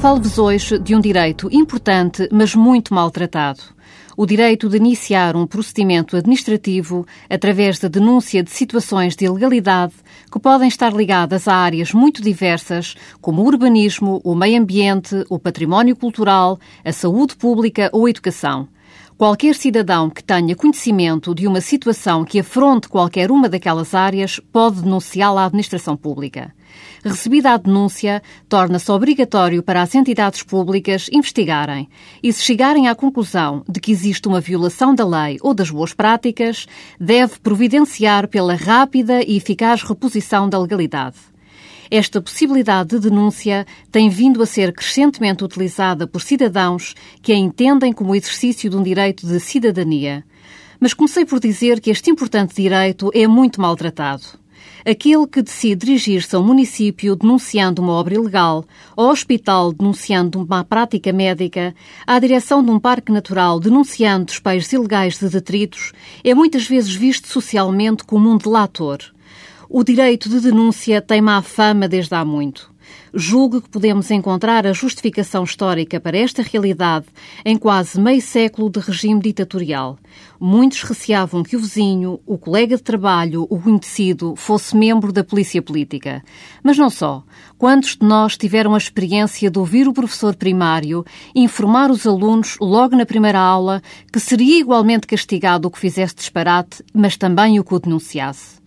Falo-vos 0.00 0.38
hoje 0.38 0.78
de 0.78 0.94
um 0.94 1.00
direito 1.00 1.48
importante, 1.50 2.28
mas 2.30 2.54
muito 2.54 2.94
maltratado. 2.94 3.60
O 4.16 4.26
direito 4.26 4.68
de 4.68 4.76
iniciar 4.76 5.34
um 5.34 5.44
procedimento 5.44 6.16
administrativo 6.16 7.04
através 7.28 7.80
da 7.80 7.88
denúncia 7.88 8.40
de 8.40 8.50
situações 8.50 9.16
de 9.16 9.24
ilegalidade 9.24 9.94
que 10.30 10.38
podem 10.38 10.68
estar 10.68 10.92
ligadas 10.92 11.48
a 11.48 11.54
áreas 11.54 11.92
muito 11.92 12.22
diversas, 12.22 12.94
como 13.20 13.42
o 13.42 13.46
urbanismo, 13.46 14.20
o 14.22 14.36
meio 14.36 14.60
ambiente, 14.60 15.24
o 15.28 15.36
património 15.36 15.96
cultural, 15.96 16.60
a 16.84 16.92
saúde 16.92 17.34
pública 17.34 17.90
ou 17.92 18.06
a 18.06 18.10
educação. 18.10 18.68
Qualquer 19.18 19.56
cidadão 19.56 20.08
que 20.08 20.22
tenha 20.22 20.54
conhecimento 20.54 21.34
de 21.34 21.48
uma 21.48 21.60
situação 21.60 22.24
que 22.24 22.38
afronte 22.38 22.88
qualquer 22.88 23.32
uma 23.32 23.48
daquelas 23.48 23.92
áreas 23.92 24.38
pode 24.52 24.80
denunciá-la 24.80 25.42
à 25.42 25.46
administração 25.46 25.96
pública. 25.96 26.54
Recebida 27.04 27.50
a 27.50 27.56
denúncia, 27.56 28.22
torna-se 28.48 28.88
obrigatório 28.92 29.60
para 29.60 29.82
as 29.82 29.92
entidades 29.96 30.44
públicas 30.44 31.08
investigarem 31.12 31.88
e, 32.22 32.32
se 32.32 32.44
chegarem 32.44 32.86
à 32.86 32.94
conclusão 32.94 33.64
de 33.68 33.80
que 33.80 33.90
existe 33.90 34.28
uma 34.28 34.40
violação 34.40 34.94
da 34.94 35.04
lei 35.04 35.36
ou 35.40 35.52
das 35.52 35.68
boas 35.68 35.92
práticas, 35.92 36.68
deve 37.00 37.40
providenciar 37.40 38.28
pela 38.28 38.54
rápida 38.54 39.20
e 39.20 39.36
eficaz 39.36 39.82
reposição 39.82 40.48
da 40.48 40.60
legalidade. 40.60 41.16
Esta 41.90 42.20
possibilidade 42.20 42.90
de 42.90 43.08
denúncia 43.08 43.66
tem 43.90 44.10
vindo 44.10 44.42
a 44.42 44.46
ser 44.46 44.72
crescentemente 44.72 45.42
utilizada 45.42 46.06
por 46.06 46.20
cidadãos 46.20 46.94
que 47.22 47.32
a 47.32 47.36
entendem 47.36 47.92
como 47.92 48.14
exercício 48.14 48.68
de 48.68 48.76
um 48.76 48.82
direito 48.82 49.26
de 49.26 49.40
cidadania. 49.40 50.24
Mas 50.78 50.92
comecei 50.92 51.24
por 51.24 51.40
dizer 51.40 51.80
que 51.80 51.90
este 51.90 52.10
importante 52.10 52.54
direito 52.54 53.10
é 53.14 53.26
muito 53.26 53.60
maltratado. 53.60 54.38
Aquele 54.84 55.26
que 55.26 55.42
decide 55.42 55.86
dirigir-se 55.86 56.34
a 56.36 56.38
um 56.38 56.44
município 56.44 57.16
denunciando 57.16 57.82
uma 57.82 57.92
obra 57.92 58.14
ilegal, 58.14 58.64
ao 58.96 59.08
hospital 59.08 59.72
denunciando 59.72 60.40
uma 60.40 60.64
prática 60.64 61.12
médica, 61.12 61.74
à 62.06 62.18
direção 62.18 62.62
de 62.62 62.70
um 62.70 62.78
parque 62.78 63.10
natural 63.10 63.58
denunciando 63.58 64.26
despejos 64.26 64.72
ilegais 64.72 65.18
de 65.18 65.28
detritos, 65.28 65.92
é 66.22 66.34
muitas 66.34 66.66
vezes 66.66 66.94
visto 66.94 67.28
socialmente 67.28 68.04
como 68.04 68.30
um 68.30 68.36
delator. 68.36 68.98
O 69.70 69.84
direito 69.84 70.30
de 70.30 70.40
denúncia 70.40 71.02
tem 71.02 71.20
má 71.20 71.42
fama 71.42 71.86
desde 71.86 72.14
há 72.14 72.24
muito. 72.24 72.72
Julgo 73.12 73.60
que 73.60 73.68
podemos 73.68 74.10
encontrar 74.10 74.66
a 74.66 74.72
justificação 74.72 75.44
histórica 75.44 76.00
para 76.00 76.16
esta 76.16 76.40
realidade 76.40 77.04
em 77.44 77.54
quase 77.54 78.00
meio 78.00 78.22
século 78.22 78.70
de 78.70 78.80
regime 78.80 79.20
ditatorial. 79.20 79.98
Muitos 80.40 80.82
receavam 80.84 81.42
que 81.42 81.54
o 81.54 81.60
vizinho, 81.60 82.18
o 82.24 82.38
colega 82.38 82.78
de 82.78 82.82
trabalho, 82.82 83.46
o 83.50 83.60
conhecido, 83.60 84.34
fosse 84.36 84.74
membro 84.74 85.12
da 85.12 85.22
polícia 85.22 85.60
política. 85.60 86.24
Mas 86.62 86.78
não 86.78 86.88
só. 86.88 87.22
Quantos 87.58 87.94
de 87.94 88.06
nós 88.06 88.38
tiveram 88.38 88.74
a 88.74 88.78
experiência 88.78 89.50
de 89.50 89.58
ouvir 89.58 89.86
o 89.86 89.92
professor 89.92 90.34
primário 90.34 91.04
informar 91.34 91.90
os 91.90 92.06
alunos, 92.06 92.56
logo 92.58 92.96
na 92.96 93.04
primeira 93.04 93.38
aula, 93.38 93.82
que 94.10 94.18
seria 94.18 94.58
igualmente 94.58 95.06
castigado 95.06 95.68
o 95.68 95.70
que 95.70 95.78
fizesse 95.78 96.14
disparate, 96.14 96.82
mas 96.94 97.18
também 97.18 97.60
o 97.60 97.64
que 97.64 97.74
o 97.74 97.78
denunciasse? 97.78 98.58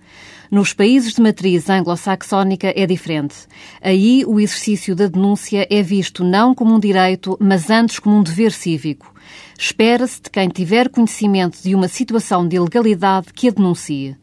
Nos 0.52 0.74
países 0.74 1.14
de 1.14 1.22
matriz 1.22 1.70
anglo-saxónica 1.70 2.74
é 2.76 2.86
diferente. 2.86 3.36
Aí 3.82 4.26
o 4.28 4.38
exercício 4.38 4.94
da 4.94 5.08
denúncia 5.08 5.66
é 5.70 5.82
visto 5.82 6.26
não 6.26 6.54
como 6.54 6.76
um 6.76 6.80
direito, 6.80 7.38
mas 7.40 7.70
antes 7.70 8.00
como 8.00 8.18
um 8.18 8.22
dever 8.22 8.52
cívico. 8.52 9.16
Espera-se 9.58 10.22
de 10.22 10.30
quem 10.30 10.50
tiver 10.50 10.90
conhecimento 10.90 11.64
de 11.64 11.74
uma 11.74 11.88
situação 11.88 12.46
de 12.46 12.58
ilegalidade 12.58 13.28
que 13.34 13.48
a 13.48 13.52
denuncie. 13.52 14.18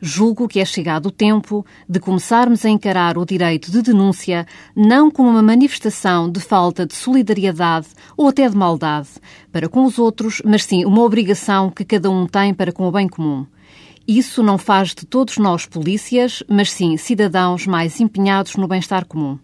Julgo 0.00 0.48
que 0.48 0.60
é 0.60 0.64
chegado 0.64 1.06
o 1.06 1.10
tempo 1.10 1.62
de 1.86 2.00
começarmos 2.00 2.64
a 2.64 2.70
encarar 2.70 3.18
o 3.18 3.26
direito 3.26 3.70
de 3.70 3.82
denúncia 3.82 4.46
não 4.74 5.10
como 5.10 5.28
uma 5.28 5.42
manifestação 5.42 6.30
de 6.30 6.40
falta 6.40 6.86
de 6.86 6.94
solidariedade 6.94 7.88
ou 8.16 8.28
até 8.28 8.48
de 8.48 8.56
maldade 8.56 9.10
para 9.52 9.68
com 9.68 9.84
os 9.84 9.98
outros, 9.98 10.40
mas 10.42 10.64
sim 10.64 10.86
uma 10.86 11.02
obrigação 11.02 11.68
que 11.68 11.84
cada 11.84 12.10
um 12.10 12.26
tem 12.26 12.54
para 12.54 12.72
com 12.72 12.88
o 12.88 12.90
bem 12.90 13.06
comum. 13.06 13.44
Isso 14.08 14.40
não 14.40 14.56
faz 14.56 14.90
de 14.90 15.04
todos 15.04 15.36
nós 15.36 15.66
polícias, 15.66 16.42
mas 16.48 16.70
sim 16.70 16.96
cidadãos 16.96 17.66
mais 17.66 18.00
empenhados 18.00 18.54
no 18.54 18.68
bem-estar 18.68 19.04
comum. 19.04 19.36